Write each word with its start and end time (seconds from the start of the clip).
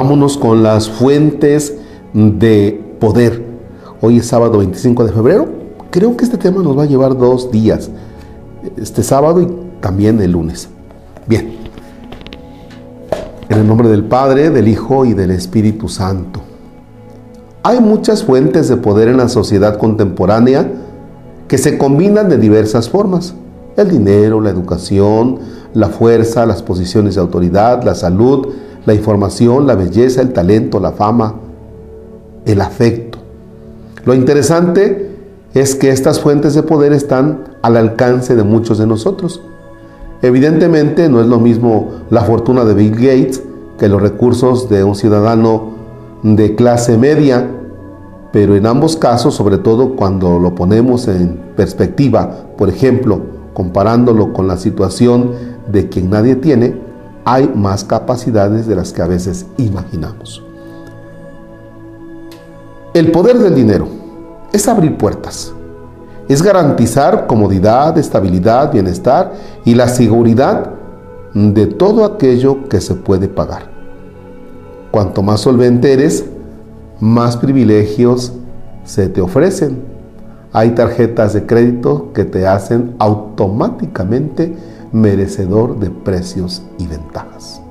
vámonos 0.00 0.38
con 0.38 0.62
las 0.62 0.88
fuentes 0.88 1.76
de 2.14 2.82
poder. 2.98 3.44
Hoy 4.00 4.16
es 4.16 4.28
sábado 4.28 4.56
25 4.56 5.04
de 5.04 5.12
febrero. 5.12 5.46
Creo 5.90 6.16
que 6.16 6.24
este 6.24 6.38
tema 6.38 6.62
nos 6.62 6.78
va 6.78 6.84
a 6.84 6.86
llevar 6.86 7.18
dos 7.18 7.50
días, 7.50 7.90
este 8.78 9.02
sábado 9.02 9.42
y 9.42 9.48
también 9.82 10.18
el 10.22 10.32
lunes. 10.32 10.70
Bien, 11.26 11.54
en 13.50 13.58
el 13.58 13.66
nombre 13.66 13.90
del 13.90 14.04
Padre, 14.04 14.48
del 14.48 14.68
Hijo 14.68 15.04
y 15.04 15.12
del 15.12 15.32
Espíritu 15.32 15.86
Santo. 15.86 16.40
Hay 17.62 17.78
muchas 17.80 18.24
fuentes 18.24 18.68
de 18.68 18.78
poder 18.78 19.08
en 19.08 19.18
la 19.18 19.28
sociedad 19.28 19.76
contemporánea 19.76 20.66
que 21.46 21.58
se 21.58 21.76
combinan 21.76 22.30
de 22.30 22.38
diversas 22.38 22.88
formas. 22.88 23.34
El 23.76 23.90
dinero, 23.90 24.40
la 24.40 24.48
educación, 24.48 25.40
la 25.74 25.90
fuerza, 25.90 26.46
las 26.46 26.62
posiciones 26.62 27.16
de 27.16 27.20
autoridad, 27.20 27.82
la 27.82 27.94
salud, 27.94 28.48
la 28.86 28.94
información, 28.94 29.66
la 29.66 29.74
belleza, 29.74 30.22
el 30.22 30.32
talento, 30.32 30.80
la 30.80 30.92
fama, 30.92 31.34
el 32.46 32.60
afecto. 32.60 33.18
Lo 34.04 34.14
interesante 34.14 35.10
es 35.54 35.74
que 35.74 35.90
estas 35.90 36.20
fuentes 36.20 36.54
de 36.54 36.62
poder 36.62 36.92
están 36.92 37.44
al 37.62 37.76
alcance 37.76 38.36
de 38.36 38.44
muchos 38.44 38.78
de 38.78 38.86
nosotros. 38.86 39.42
Evidentemente 40.22 41.08
no 41.08 41.20
es 41.20 41.26
lo 41.26 41.40
mismo 41.40 41.88
la 42.10 42.22
fortuna 42.22 42.64
de 42.64 42.74
Bill 42.74 42.92
Gates 42.92 43.42
que 43.78 43.88
los 43.88 44.00
recursos 44.00 44.68
de 44.68 44.84
un 44.84 44.94
ciudadano 44.94 45.70
de 46.22 46.54
clase 46.54 46.98
media, 46.98 47.50
pero 48.32 48.54
en 48.54 48.66
ambos 48.66 48.96
casos, 48.96 49.34
sobre 49.34 49.58
todo 49.58 49.96
cuando 49.96 50.38
lo 50.38 50.54
ponemos 50.54 51.08
en 51.08 51.40
perspectiva, 51.56 52.46
por 52.56 52.68
ejemplo, 52.68 53.20
comparándolo 53.54 54.32
con 54.32 54.46
la 54.46 54.56
situación 54.56 55.32
de 55.72 55.88
quien 55.88 56.10
nadie 56.10 56.36
tiene, 56.36 56.79
hay 57.24 57.50
más 57.54 57.84
capacidades 57.84 58.66
de 58.66 58.76
las 58.76 58.92
que 58.92 59.02
a 59.02 59.06
veces 59.06 59.46
imaginamos. 59.56 60.42
El 62.92 63.12
poder 63.12 63.38
del 63.38 63.54
dinero 63.54 63.86
es 64.52 64.66
abrir 64.66 64.96
puertas, 64.96 65.52
es 66.28 66.42
garantizar 66.42 67.26
comodidad, 67.26 67.96
estabilidad, 67.98 68.72
bienestar 68.72 69.32
y 69.64 69.74
la 69.74 69.88
seguridad 69.88 70.70
de 71.34 71.66
todo 71.66 72.04
aquello 72.04 72.68
que 72.68 72.80
se 72.80 72.94
puede 72.94 73.28
pagar. 73.28 73.70
Cuanto 74.90 75.22
más 75.22 75.40
solvente 75.40 75.92
eres, 75.92 76.24
más 76.98 77.36
privilegios 77.36 78.32
se 78.84 79.08
te 79.08 79.20
ofrecen. 79.20 79.84
Hay 80.52 80.70
tarjetas 80.70 81.32
de 81.32 81.46
crédito 81.46 82.12
que 82.12 82.24
te 82.24 82.46
hacen 82.46 82.96
automáticamente 82.98 84.56
merecedor 84.92 85.78
de 85.78 85.90
precios 85.90 86.62
y 86.78 86.86
ventajas. 86.86 87.62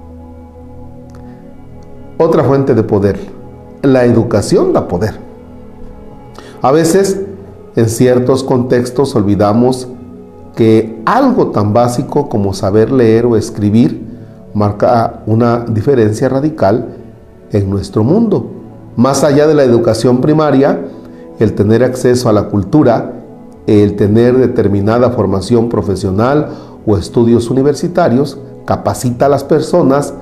Otra 2.17 2.43
fuente 2.43 2.73
de 2.75 2.83
poder, 2.83 3.19
la 3.81 4.05
educación 4.05 4.73
da 4.73 4.87
poder. 4.87 5.15
A 6.61 6.71
veces, 6.71 7.21
en 7.75 7.89
ciertos 7.89 8.43
contextos, 8.43 9.15
olvidamos 9.15 9.87
que 10.55 11.01
algo 11.05 11.51
tan 11.51 11.73
básico 11.73 12.27
como 12.27 12.53
saber 12.53 12.91
leer 12.91 13.25
o 13.25 13.37
escribir 13.37 14.05
marca 14.53 15.23
una 15.25 15.59
diferencia 15.59 16.27
radical 16.27 16.87
en 17.51 17.69
nuestro 17.69 18.03
mundo. 18.03 18.51
Más 18.95 19.23
allá 19.23 19.47
de 19.47 19.53
la 19.53 19.63
educación 19.63 20.19
primaria, 20.19 20.81
el 21.39 21.53
tener 21.53 21.83
acceso 21.83 22.27
a 22.27 22.33
la 22.33 22.49
cultura, 22.49 23.13
el 23.65 23.95
tener 23.95 24.37
determinada 24.37 25.11
formación 25.11 25.69
profesional 25.69 26.49
o 26.85 26.97
estudios 26.97 27.49
universitarios 27.49 28.37
capacita 28.65 29.25
a 29.25 29.29
las 29.29 29.43
personas 29.43 30.13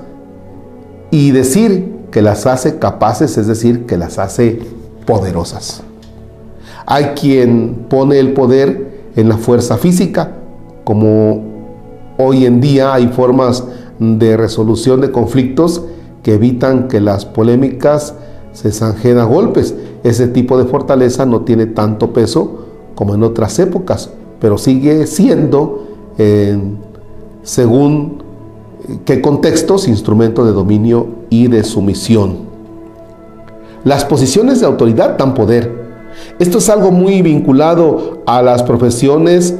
y 1.10 1.30
decir 1.30 1.96
que 2.10 2.22
las 2.22 2.46
hace 2.46 2.78
capaces, 2.78 3.36
es 3.38 3.46
decir, 3.46 3.86
que 3.86 3.96
las 3.96 4.18
hace 4.18 4.60
poderosas. 5.06 5.82
Hay 6.86 7.06
quien 7.20 7.86
pone 7.88 8.18
el 8.18 8.32
poder 8.32 9.10
en 9.16 9.28
la 9.28 9.36
fuerza 9.36 9.76
física, 9.76 10.32
como 10.84 11.42
hoy 12.16 12.46
en 12.46 12.60
día 12.60 12.94
hay 12.94 13.08
formas 13.08 13.64
de 13.98 14.36
resolución 14.36 15.00
de 15.00 15.10
conflictos 15.10 15.82
que 16.22 16.34
evitan 16.34 16.88
que 16.88 17.00
las 17.00 17.26
polémicas 17.26 18.14
se 18.52 18.72
zanjen 18.72 19.18
a 19.18 19.24
golpes. 19.24 19.74
Ese 20.02 20.28
tipo 20.28 20.56
de 20.58 20.64
fortaleza 20.64 21.26
no 21.26 21.42
tiene 21.42 21.66
tanto 21.66 22.12
peso 22.12 22.64
como 22.94 23.14
en 23.14 23.22
otras 23.22 23.58
épocas, 23.58 24.10
pero 24.40 24.58
sigue 24.58 25.06
siendo 25.06 25.87
según 27.42 28.22
qué 29.04 29.20
contextos, 29.20 29.88
instrumento 29.88 30.44
de 30.44 30.52
dominio 30.52 31.06
y 31.30 31.48
de 31.48 31.64
sumisión. 31.64 32.48
Las 33.84 34.04
posiciones 34.04 34.60
de 34.60 34.66
autoridad 34.66 35.16
dan 35.16 35.34
poder. 35.34 35.72
Esto 36.38 36.58
es 36.58 36.68
algo 36.68 36.90
muy 36.90 37.22
vinculado 37.22 38.22
a 38.26 38.42
las 38.42 38.62
profesiones 38.62 39.54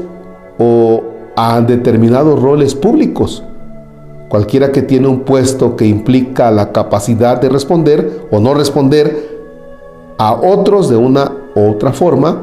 o 0.58 1.02
a 1.36 1.60
determinados 1.60 2.40
roles 2.40 2.74
públicos. 2.74 3.44
Cualquiera 4.28 4.72
que 4.72 4.82
tiene 4.82 5.06
un 5.08 5.20
puesto 5.20 5.76
que 5.76 5.86
implica 5.86 6.50
la 6.50 6.72
capacidad 6.72 7.40
de 7.40 7.48
responder 7.48 8.26
o 8.30 8.40
no 8.40 8.54
responder 8.54 9.38
a 10.18 10.34
otros 10.34 10.90
de 10.90 10.96
una 10.96 11.32
u 11.54 11.70
otra 11.70 11.92
forma, 11.92 12.42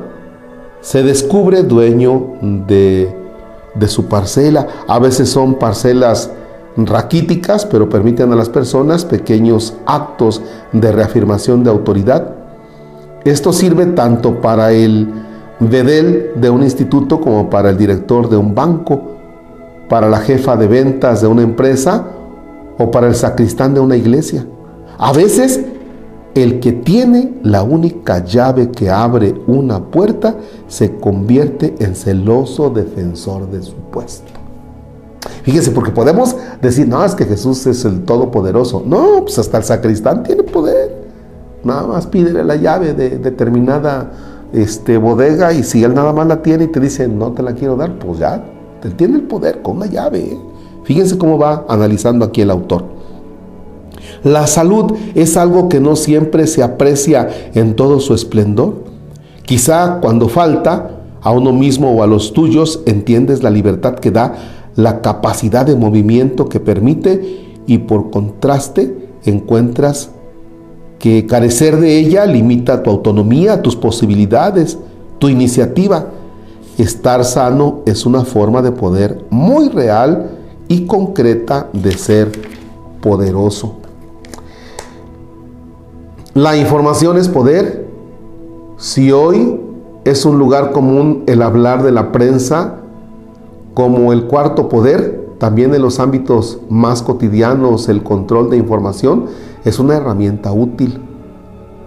se 0.80 1.04
descubre 1.04 1.64
dueño 1.64 2.36
de 2.42 3.25
de 3.76 3.88
su 3.88 4.06
parcela. 4.06 4.68
A 4.88 5.00
veces 5.00 5.30
son 5.30 5.56
parcelas 5.56 6.32
raquíticas, 6.78 7.66
pero 7.66 7.90
permiten 7.90 8.32
a 8.32 8.36
las 8.36 8.50
personas 8.50 9.06
pequeños 9.06 9.76
actos 9.86 10.42
de 10.72 10.92
reafirmación 10.92 11.64
de 11.64 11.70
autoridad. 11.70 12.36
Esto 13.24 13.54
sirve 13.54 13.86
tanto 13.88 14.42
para 14.42 14.72
el 14.72 15.08
vedel 15.60 16.32
de 16.36 16.50
un 16.50 16.64
instituto 16.64 17.22
como 17.22 17.50
para 17.50 17.70
el 17.70 17.78
director 17.78 18.30
de 18.30 18.38
un 18.38 18.54
banco, 18.54 19.02
para 19.90 20.10
la 20.10 20.20
jefa 20.20 20.56
de 20.58 20.68
ventas 20.68 21.22
de 21.22 21.28
una 21.28 21.42
empresa 21.42 22.06
o 22.78 22.92
para 22.92 23.08
el 23.08 23.16
sacristán 23.16 23.74
de 23.74 23.80
una 23.80 23.96
iglesia. 23.96 24.46
A 24.98 25.14
veces 25.14 25.62
el 26.36 26.60
que 26.60 26.74
tiene 26.74 27.34
la 27.44 27.64
única 27.64 28.24
llave 28.24 28.70
que 28.70 28.90
abre 28.90 29.34
una 29.48 29.80
puerta 29.86 30.36
se 30.68 30.98
convierte 30.98 31.76
en 31.80 31.96
celoso 31.96 32.70
defensor 32.70 33.50
de 33.50 33.64
su 33.64 33.74
puesto. 33.76 34.32
Fíjese, 35.44 35.72
porque 35.72 35.92
podemos 35.92 36.36
decir, 36.62 36.88
no, 36.88 37.04
es 37.06 37.16
que 37.16 37.26
Jesús 37.26 37.66
es 37.68 37.86
el 37.86 38.04
Todopoderoso. 38.04 38.84
No, 38.86 39.22
pues 39.22 39.40
hasta 39.40 39.60
el 39.60 39.64
sacristán 39.64 40.24
tiene 40.24 40.44
poder. 40.44 41.06
Nada 41.64 41.88
más 41.88 42.06
pídele 42.06 42.44
la 42.44 42.58
llave 42.58 42.94
de 42.94 43.18
determinada 43.18 44.12
este, 44.52 44.98
bodega 44.98 45.54
y 45.54 45.64
si 45.64 45.84
él 45.84 45.94
nada 45.94 46.12
más 46.14 46.28
la 46.28 46.42
tiene 46.42 46.66
y 46.66 46.68
te 46.68 46.80
dice, 46.80 47.08
no 47.08 47.32
te 47.32 47.44
la 47.44 47.54
quiero 47.54 47.76
dar, 47.76 47.98
pues 47.98 48.20
ya, 48.20 48.44
él 48.84 48.96
tiene 48.96 49.16
el 49.16 49.24
poder 49.24 49.62
con 49.62 49.78
una 49.78 49.86
llave. 49.86 50.20
¿eh? 50.20 50.40
Fíjense 50.84 51.18
cómo 51.18 51.38
va 51.38 51.66
analizando 51.70 52.26
aquí 52.26 52.42
el 52.42 52.52
autor. 52.52 52.95
La 54.26 54.48
salud 54.48 54.94
es 55.14 55.38
algo 55.38 55.70
que 55.70 55.80
no 55.80 55.96
siempre 55.96 56.48
se 56.48 56.64
aprecia 56.64 57.30
en 57.54 57.76
todo 57.76 58.00
su 58.00 58.16
esplendor. 58.16 58.84
Quizá 59.44 60.00
cuando 60.02 60.30
falta 60.30 61.04
a 61.22 61.30
uno 61.30 61.54
mismo 61.54 61.92
o 61.92 62.02
a 62.02 62.08
los 62.08 62.34
tuyos 62.34 62.82
entiendes 62.88 63.44
la 63.44 63.52
libertad 63.52 63.94
que 63.94 64.10
da, 64.10 64.34
la 64.76 65.02
capacidad 65.02 65.64
de 65.64 65.76
movimiento 65.76 66.50
que 66.50 66.60
permite 66.60 67.60
y 67.68 67.78
por 67.78 68.10
contraste 68.10 69.10
encuentras 69.26 70.10
que 70.98 71.28
carecer 71.28 71.80
de 71.80 72.00
ella 72.00 72.26
limita 72.26 72.82
tu 72.82 72.90
autonomía, 72.90 73.62
tus 73.62 73.76
posibilidades, 73.76 74.80
tu 75.20 75.30
iniciativa. 75.30 76.08
Estar 76.80 77.24
sano 77.26 77.84
es 77.86 78.08
una 78.08 78.26
forma 78.26 78.64
de 78.64 78.72
poder 78.72 79.24
muy 79.30 79.70
real 79.70 80.32
y 80.68 80.88
concreta 80.88 81.70
de 81.74 81.92
ser 81.92 82.32
poderoso. 83.02 83.85
La 86.36 86.58
información 86.58 87.18
es 87.18 87.30
poder. 87.30 87.88
Si 88.76 89.10
hoy 89.14 89.58
es 90.04 90.26
un 90.26 90.38
lugar 90.38 90.74
común 90.74 91.24
el 91.28 91.42
hablar 91.42 91.82
de 91.82 91.94
la 91.94 92.12
prensa 92.12 92.76
como 93.74 94.12
el 94.12 94.26
cuarto 94.26 94.68
poder, 94.68 95.30
también 95.38 95.74
en 95.74 95.82
los 95.82 96.02
ámbitos 96.02 96.60
más 96.70 97.02
cotidianos 97.04 97.88
el 97.88 98.04
control 98.04 98.50
de 98.50 98.58
información 98.58 99.28
es 99.64 99.80
una 99.80 99.96
herramienta 99.96 100.52
útil 100.52 101.02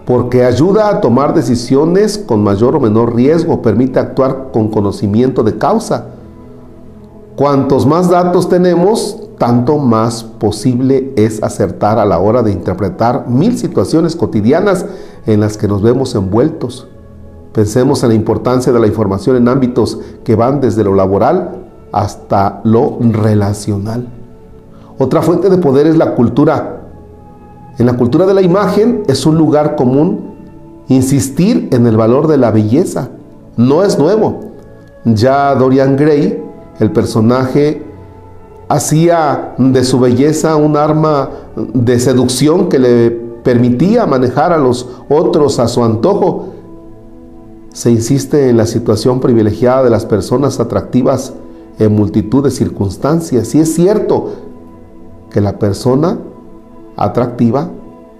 porque 0.07 0.43
ayuda 0.43 0.89
a 0.89 1.01
tomar 1.01 1.35
decisiones 1.35 2.17
con 2.17 2.43
mayor 2.43 2.75
o 2.75 2.79
menor 2.79 3.15
riesgo, 3.15 3.61
permite 3.61 3.99
actuar 3.99 4.49
con 4.51 4.69
conocimiento 4.69 5.43
de 5.43 5.59
causa. 5.59 6.07
Cuantos 7.35 7.85
más 7.85 8.09
datos 8.09 8.49
tenemos, 8.49 9.28
tanto 9.39 9.77
más 9.77 10.23
posible 10.23 11.13
es 11.15 11.41
acertar 11.41 11.97
a 11.97 12.05
la 12.05 12.19
hora 12.19 12.43
de 12.43 12.51
interpretar 12.51 13.27
mil 13.29 13.57
situaciones 13.57 14.15
cotidianas 14.15 14.85
en 15.25 15.39
las 15.39 15.57
que 15.57 15.67
nos 15.67 15.81
vemos 15.81 16.13
envueltos. 16.13 16.87
Pensemos 17.53 18.03
en 18.03 18.09
la 18.09 18.15
importancia 18.15 18.71
de 18.71 18.79
la 18.79 18.85
información 18.85 19.37
en 19.37 19.47
ámbitos 19.47 19.97
que 20.23 20.35
van 20.35 20.61
desde 20.61 20.83
lo 20.83 20.93
laboral 20.93 21.65
hasta 21.91 22.61
lo 22.65 22.99
relacional. 22.99 24.07
Otra 24.97 25.21
fuente 25.21 25.49
de 25.49 25.57
poder 25.57 25.87
es 25.87 25.97
la 25.97 26.13
cultura. 26.15 26.81
En 27.77 27.85
la 27.85 27.95
cultura 27.95 28.25
de 28.25 28.33
la 28.33 28.41
imagen 28.41 29.03
es 29.07 29.25
un 29.25 29.37
lugar 29.37 29.77
común 29.77 30.35
insistir 30.89 31.69
en 31.71 31.87
el 31.87 31.95
valor 31.95 32.27
de 32.27 32.37
la 32.37 32.51
belleza. 32.51 33.07
No 33.55 33.83
es 33.83 33.97
nuevo. 33.97 34.41
Ya 35.05 35.55
Dorian 35.55 35.95
Gray, 35.95 36.43
el 36.79 36.91
personaje, 36.91 37.88
hacía 38.69 39.55
de 39.57 39.83
su 39.83 39.99
belleza 39.99 40.55
un 40.55 40.77
arma 40.77 41.29
de 41.55 41.99
seducción 41.99 42.69
que 42.69 42.79
le 42.79 43.09
permitía 43.43 44.05
manejar 44.05 44.53
a 44.53 44.57
los 44.57 44.87
otros 45.09 45.59
a 45.59 45.67
su 45.67 45.83
antojo. 45.83 46.49
Se 47.73 47.91
insiste 47.91 48.49
en 48.49 48.57
la 48.57 48.67
situación 48.67 49.19
privilegiada 49.19 49.83
de 49.83 49.89
las 49.89 50.05
personas 50.05 50.59
atractivas 50.59 51.33
en 51.79 51.95
multitud 51.95 52.43
de 52.43 52.51
circunstancias. 52.51 53.55
Y 53.55 53.59
es 53.59 53.73
cierto 53.73 54.33
que 55.31 55.41
la 55.41 55.57
persona 55.57 56.19
atractiva, 56.95 57.69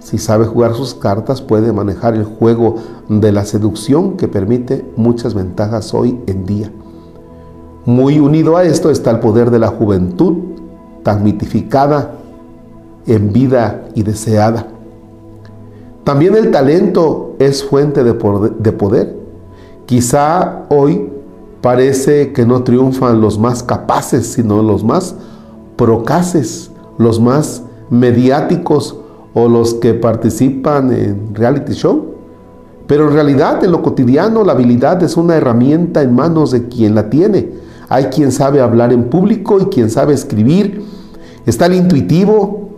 si 0.00 0.18
sabe 0.18 0.46
jugar 0.46 0.74
sus 0.74 0.94
cartas, 0.94 1.42
puede 1.42 1.72
manejar 1.72 2.14
el 2.14 2.24
juego 2.24 2.76
de 3.08 3.30
la 3.30 3.44
seducción 3.44 4.16
que 4.16 4.26
permite 4.26 4.84
muchas 4.96 5.34
ventajas 5.34 5.94
hoy 5.94 6.18
en 6.26 6.44
día. 6.44 6.72
Muy 7.84 8.18
unido 8.18 8.56
a 8.56 8.64
esto 8.64 8.90
está 8.90 9.10
el 9.10 9.20
poder 9.20 9.50
de 9.50 9.58
la 9.58 9.68
juventud, 9.68 10.34
tan 11.02 11.22
mitificada 11.22 12.12
en 13.06 13.32
vida 13.32 13.88
y 13.94 14.02
deseada. 14.02 14.66
También 16.04 16.36
el 16.36 16.50
talento 16.50 17.36
es 17.38 17.64
fuente 17.64 18.04
de 18.04 18.14
poder. 18.14 19.16
Quizá 19.86 20.66
hoy 20.68 21.10
parece 21.60 22.32
que 22.32 22.46
no 22.46 22.62
triunfan 22.62 23.20
los 23.20 23.38
más 23.38 23.62
capaces, 23.62 24.26
sino 24.26 24.62
los 24.62 24.84
más 24.84 25.14
procaces, 25.76 26.70
los 26.98 27.20
más 27.20 27.62
mediáticos 27.88 28.96
o 29.34 29.48
los 29.48 29.74
que 29.74 29.94
participan 29.94 30.92
en 30.92 31.34
reality 31.34 31.72
show. 31.72 32.14
Pero 32.86 33.08
en 33.08 33.14
realidad, 33.14 33.62
en 33.64 33.70
lo 33.70 33.82
cotidiano, 33.82 34.44
la 34.44 34.52
habilidad 34.52 35.02
es 35.02 35.16
una 35.16 35.36
herramienta 35.36 36.02
en 36.02 36.14
manos 36.14 36.50
de 36.50 36.68
quien 36.68 36.94
la 36.94 37.08
tiene. 37.08 37.69
Hay 37.90 38.04
quien 38.04 38.30
sabe 38.30 38.60
hablar 38.60 38.92
en 38.92 39.10
público 39.10 39.60
y 39.60 39.66
quien 39.66 39.90
sabe 39.90 40.14
escribir. 40.14 40.80
Está 41.44 41.66
el 41.66 41.74
intuitivo, 41.74 42.70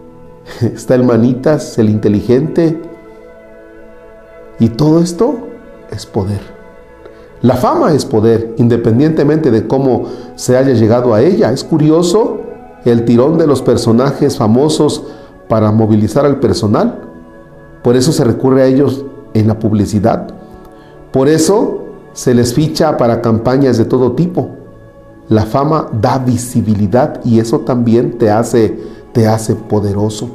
está 0.60 0.96
el 0.96 1.04
manitas, 1.04 1.78
el 1.78 1.88
inteligente. 1.88 2.82
Y 4.58 4.70
todo 4.70 5.00
esto 5.00 5.36
es 5.92 6.04
poder. 6.04 6.40
La 7.42 7.54
fama 7.54 7.92
es 7.92 8.04
poder, 8.04 8.54
independientemente 8.56 9.52
de 9.52 9.68
cómo 9.68 10.06
se 10.34 10.56
haya 10.56 10.72
llegado 10.72 11.14
a 11.14 11.22
ella. 11.22 11.52
Es 11.52 11.62
curioso 11.62 12.40
el 12.84 13.04
tirón 13.04 13.38
de 13.38 13.46
los 13.46 13.62
personajes 13.62 14.36
famosos 14.36 15.04
para 15.48 15.70
movilizar 15.70 16.26
al 16.26 16.40
personal. 16.40 17.02
Por 17.84 17.94
eso 17.94 18.10
se 18.10 18.24
recurre 18.24 18.62
a 18.62 18.66
ellos 18.66 19.04
en 19.32 19.46
la 19.46 19.60
publicidad. 19.60 20.26
Por 21.12 21.28
eso 21.28 21.85
se 22.16 22.32
les 22.32 22.54
ficha 22.54 22.96
para 22.96 23.20
campañas 23.20 23.76
de 23.76 23.84
todo 23.84 24.12
tipo. 24.12 24.48
La 25.28 25.44
fama 25.44 25.88
da 25.92 26.18
visibilidad 26.18 27.20
y 27.24 27.40
eso 27.40 27.60
también 27.60 28.16
te 28.16 28.30
hace, 28.30 28.74
te 29.12 29.28
hace 29.28 29.54
poderoso. 29.54 30.30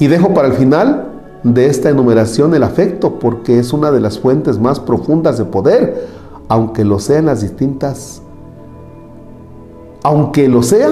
Y 0.00 0.08
dejo 0.08 0.34
para 0.34 0.48
el 0.48 0.54
final 0.54 1.12
de 1.44 1.66
esta 1.66 1.90
enumeración 1.90 2.52
el 2.56 2.64
afecto 2.64 3.20
porque 3.20 3.60
es 3.60 3.72
una 3.72 3.92
de 3.92 4.00
las 4.00 4.18
fuentes 4.18 4.58
más 4.58 4.80
profundas 4.80 5.38
de 5.38 5.44
poder, 5.44 6.08
aunque 6.48 6.84
lo 6.84 6.98
sean 6.98 7.26
las 7.26 7.42
distintas 7.42 8.20
aunque 10.02 10.48
lo 10.48 10.62
sea 10.62 10.90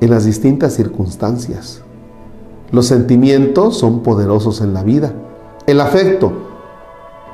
en 0.00 0.10
las 0.10 0.24
distintas 0.24 0.74
circunstancias. 0.74 1.82
Los 2.70 2.86
sentimientos 2.86 3.78
son 3.78 4.00
poderosos 4.00 4.62
en 4.62 4.72
la 4.72 4.82
vida. 4.82 5.12
El 5.66 5.80
afecto, 5.80 6.32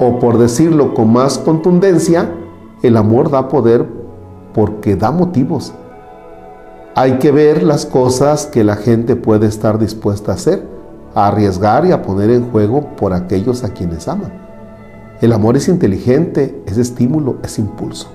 o 0.00 0.18
por 0.18 0.38
decirlo 0.38 0.94
con 0.94 1.12
más 1.12 1.38
contundencia, 1.38 2.32
el 2.82 2.96
amor 2.96 3.30
da 3.30 3.48
poder 3.48 3.86
porque 4.54 4.96
da 4.96 5.12
motivos. 5.12 5.74
Hay 6.94 7.18
que 7.18 7.30
ver 7.30 7.62
las 7.62 7.84
cosas 7.84 8.46
que 8.46 8.64
la 8.64 8.76
gente 8.76 9.14
puede 9.14 9.46
estar 9.46 9.78
dispuesta 9.78 10.32
a 10.32 10.34
hacer, 10.36 10.66
a 11.14 11.28
arriesgar 11.28 11.84
y 11.84 11.92
a 11.92 12.02
poner 12.02 12.30
en 12.30 12.50
juego 12.50 12.96
por 12.96 13.12
aquellos 13.12 13.62
a 13.62 13.74
quienes 13.74 14.08
ama. 14.08 14.32
El 15.20 15.34
amor 15.34 15.58
es 15.58 15.68
inteligente, 15.68 16.62
es 16.66 16.78
estímulo, 16.78 17.36
es 17.44 17.58
impulso. 17.58 18.08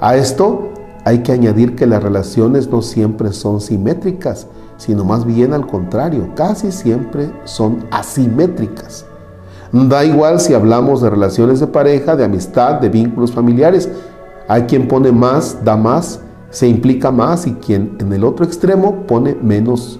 A 0.00 0.16
esto 0.16 0.70
hay 1.04 1.20
que 1.20 1.30
añadir 1.30 1.76
que 1.76 1.86
las 1.86 2.02
relaciones 2.02 2.68
no 2.68 2.82
siempre 2.82 3.32
son 3.32 3.60
simétricas, 3.60 4.48
sino 4.76 5.04
más 5.04 5.24
bien 5.24 5.54
al 5.54 5.68
contrario, 5.68 6.30
casi 6.34 6.72
siempre 6.72 7.30
son 7.44 7.86
asimétricas. 7.92 9.06
Da 9.72 10.04
igual 10.04 10.40
si 10.40 10.54
hablamos 10.54 11.00
de 11.00 11.10
relaciones 11.10 11.60
de 11.60 11.66
pareja, 11.66 12.16
de 12.16 12.24
amistad, 12.24 12.80
de 12.80 12.88
vínculos 12.88 13.32
familiares. 13.32 13.88
Hay 14.48 14.62
quien 14.62 14.88
pone 14.88 15.12
más, 15.12 15.64
da 15.64 15.76
más, 15.76 16.20
se 16.50 16.68
implica 16.68 17.10
más 17.10 17.46
y 17.46 17.54
quien 17.54 17.96
en 18.00 18.12
el 18.12 18.24
otro 18.24 18.44
extremo 18.44 19.06
pone 19.06 19.34
menos, 19.34 19.98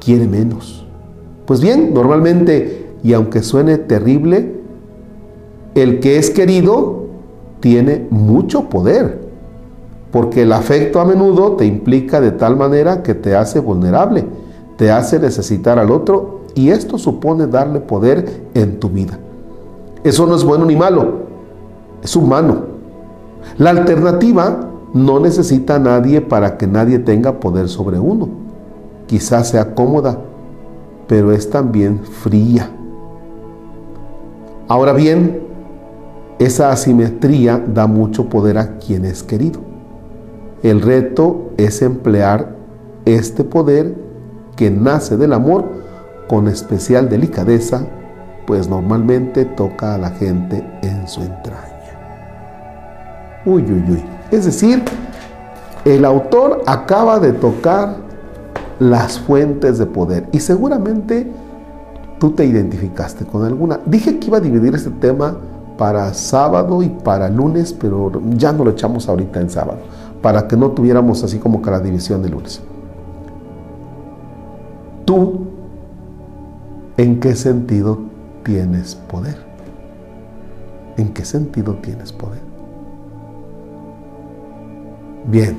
quiere 0.00 0.26
menos. 0.26 0.86
Pues 1.44 1.60
bien, 1.60 1.92
normalmente, 1.92 2.94
y 3.02 3.12
aunque 3.12 3.42
suene 3.42 3.78
terrible, 3.78 4.60
el 5.74 6.00
que 6.00 6.18
es 6.18 6.30
querido 6.30 7.06
tiene 7.60 8.06
mucho 8.10 8.68
poder 8.68 9.22
porque 10.12 10.42
el 10.42 10.52
afecto 10.52 11.00
a 11.00 11.06
menudo 11.06 11.52
te 11.52 11.64
implica 11.64 12.20
de 12.20 12.32
tal 12.32 12.54
manera 12.54 13.02
que 13.02 13.14
te 13.14 13.34
hace 13.34 13.58
vulnerable, 13.58 14.26
te 14.76 14.90
hace 14.90 15.18
necesitar 15.18 15.78
al 15.78 15.90
otro 15.90 16.41
y 16.54 16.70
esto 16.70 16.98
supone 16.98 17.46
darle 17.46 17.80
poder 17.80 18.42
en 18.54 18.78
tu 18.78 18.88
vida. 18.88 19.18
Eso 20.04 20.26
no 20.26 20.34
es 20.34 20.44
bueno 20.44 20.64
ni 20.64 20.76
malo, 20.76 21.22
es 22.02 22.14
humano. 22.16 22.72
La 23.58 23.70
alternativa 23.70 24.68
no 24.92 25.20
necesita 25.20 25.76
a 25.76 25.78
nadie 25.78 26.20
para 26.20 26.58
que 26.58 26.66
nadie 26.66 26.98
tenga 26.98 27.40
poder 27.40 27.68
sobre 27.68 27.98
uno. 27.98 28.28
Quizás 29.06 29.50
sea 29.50 29.74
cómoda, 29.74 30.18
pero 31.06 31.32
es 31.32 31.48
también 31.50 32.00
fría. 32.04 32.70
Ahora 34.68 34.92
bien, 34.92 35.42
esa 36.38 36.70
asimetría 36.70 37.62
da 37.66 37.86
mucho 37.86 38.28
poder 38.28 38.58
a 38.58 38.78
quien 38.78 39.04
es 39.04 39.22
querido. 39.22 39.60
El 40.62 40.80
reto 40.80 41.50
es 41.56 41.82
emplear 41.82 42.56
este 43.04 43.44
poder 43.44 43.94
que 44.56 44.70
nace 44.70 45.16
del 45.16 45.32
amor 45.32 45.64
con 46.32 46.48
especial 46.48 47.10
delicadeza, 47.10 47.84
pues 48.46 48.66
normalmente 48.66 49.44
toca 49.44 49.96
a 49.96 49.98
la 49.98 50.12
gente 50.12 50.66
en 50.80 51.06
su 51.06 51.20
entraña. 51.20 53.42
Uy, 53.44 53.62
uy, 53.64 53.84
uy. 53.86 54.02
Es 54.30 54.46
decir, 54.46 54.82
el 55.84 56.06
autor 56.06 56.62
acaba 56.64 57.20
de 57.20 57.34
tocar 57.34 57.96
las 58.78 59.18
fuentes 59.18 59.76
de 59.76 59.84
poder 59.84 60.26
y 60.32 60.40
seguramente 60.40 61.30
tú 62.18 62.30
te 62.30 62.46
identificaste 62.46 63.26
con 63.26 63.44
alguna. 63.44 63.80
Dije 63.84 64.18
que 64.18 64.28
iba 64.28 64.38
a 64.38 64.40
dividir 64.40 64.74
este 64.74 64.88
tema 64.88 65.36
para 65.76 66.14
sábado 66.14 66.82
y 66.82 66.88
para 66.88 67.28
lunes, 67.28 67.74
pero 67.74 68.10
ya 68.36 68.54
no 68.54 68.64
lo 68.64 68.70
echamos 68.70 69.06
ahorita 69.06 69.38
en 69.38 69.50
sábado 69.50 69.80
para 70.22 70.48
que 70.48 70.56
no 70.56 70.70
tuviéramos 70.70 71.22
así 71.24 71.38
como 71.38 71.60
que 71.60 71.70
la 71.70 71.80
división 71.80 72.22
de 72.22 72.30
lunes. 72.30 72.62
Tú, 75.04 75.51
¿en 76.96 77.20
qué 77.20 77.34
sentido 77.34 77.98
tienes 78.42 78.94
poder? 78.94 79.36
¿En 80.96 81.12
qué 81.12 81.24
sentido 81.24 81.74
tienes 81.76 82.12
poder? 82.12 82.40
Bien, 85.26 85.56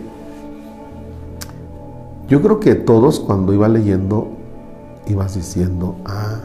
yo 2.27 2.41
creo 2.41 2.59
que 2.59 2.75
todos 2.75 3.19
cuando 3.19 3.53
iba 3.53 3.67
leyendo 3.67 4.27
ibas 5.07 5.35
diciendo, 5.35 5.95
ah, 6.05 6.39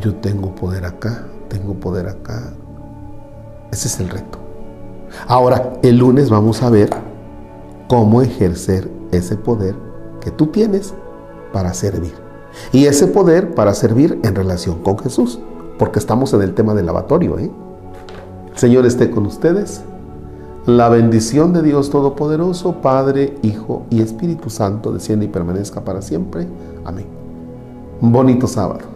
yo 0.00 0.14
tengo 0.16 0.54
poder 0.54 0.84
acá, 0.84 1.26
tengo 1.48 1.74
poder 1.74 2.08
acá. 2.08 2.52
Ese 3.70 3.88
es 3.88 4.00
el 4.00 4.08
reto. 4.08 4.38
Ahora, 5.28 5.74
el 5.82 5.98
lunes 5.98 6.30
vamos 6.30 6.62
a 6.62 6.70
ver 6.70 6.90
cómo 7.88 8.22
ejercer 8.22 8.90
ese 9.12 9.36
poder 9.36 9.74
que 10.20 10.30
tú 10.30 10.48
tienes 10.48 10.92
para 11.52 11.72
servir. 11.72 12.25
Y 12.72 12.86
ese 12.86 13.06
poder 13.06 13.54
para 13.54 13.74
servir 13.74 14.18
en 14.22 14.34
relación 14.34 14.82
con 14.82 14.98
Jesús, 14.98 15.38
porque 15.78 15.98
estamos 15.98 16.32
en 16.34 16.42
el 16.42 16.54
tema 16.54 16.74
del 16.74 16.86
lavatorio. 16.86 17.38
¿eh? 17.38 17.50
El 18.52 18.58
Señor 18.58 18.86
esté 18.86 19.10
con 19.10 19.26
ustedes. 19.26 19.82
La 20.66 20.88
bendición 20.88 21.52
de 21.52 21.62
Dios 21.62 21.90
Todopoderoso, 21.90 22.80
Padre, 22.82 23.38
Hijo 23.42 23.84
y 23.88 24.00
Espíritu 24.00 24.50
Santo, 24.50 24.92
desciende 24.92 25.26
y 25.26 25.28
permanezca 25.28 25.82
para 25.82 26.02
siempre. 26.02 26.46
Amén. 26.84 27.06
bonito 28.00 28.48
sábado. 28.48 28.95